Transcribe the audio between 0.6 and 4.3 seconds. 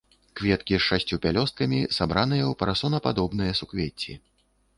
з шасцю пялёсткамі, сабраныя ў парасонападобныя суквецці.